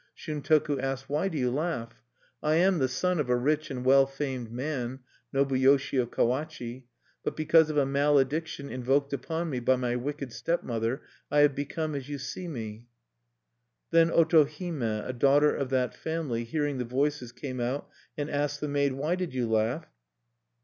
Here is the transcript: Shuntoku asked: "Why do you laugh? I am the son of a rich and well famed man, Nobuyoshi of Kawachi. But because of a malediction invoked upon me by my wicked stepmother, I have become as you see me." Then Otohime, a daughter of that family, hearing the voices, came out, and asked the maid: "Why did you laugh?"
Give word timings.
Shuntoku 0.15 0.79
asked: 0.81 1.07
"Why 1.09 1.27
do 1.27 1.37
you 1.37 1.51
laugh? 1.51 2.01
I 2.41 2.55
am 2.55 2.79
the 2.79 2.87
son 2.87 3.19
of 3.19 3.29
a 3.29 3.35
rich 3.35 3.69
and 3.69 3.85
well 3.85 4.07
famed 4.07 4.51
man, 4.51 5.01
Nobuyoshi 5.31 6.01
of 6.01 6.09
Kawachi. 6.09 6.87
But 7.23 7.37
because 7.37 7.69
of 7.69 7.77
a 7.77 7.85
malediction 7.85 8.67
invoked 8.71 9.13
upon 9.13 9.51
me 9.51 9.59
by 9.59 9.75
my 9.75 9.95
wicked 9.95 10.33
stepmother, 10.33 11.03
I 11.29 11.41
have 11.41 11.53
become 11.53 11.93
as 11.93 12.09
you 12.09 12.17
see 12.17 12.47
me." 12.47 12.87
Then 13.91 14.09
Otohime, 14.09 14.81
a 15.07 15.13
daughter 15.13 15.55
of 15.55 15.69
that 15.69 15.95
family, 15.95 16.45
hearing 16.45 16.79
the 16.79 16.83
voices, 16.85 17.31
came 17.31 17.59
out, 17.59 17.87
and 18.17 18.27
asked 18.27 18.59
the 18.59 18.67
maid: 18.67 18.93
"Why 18.93 19.13
did 19.13 19.35
you 19.35 19.47
laugh?" 19.47 19.85